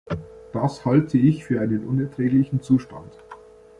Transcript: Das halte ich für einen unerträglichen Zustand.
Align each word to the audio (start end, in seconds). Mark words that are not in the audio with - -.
Das 0.51 0.83
halte 0.83 1.19
ich 1.19 1.43
für 1.45 1.61
einen 1.61 1.85
unerträglichen 1.87 2.59
Zustand. 2.63 3.19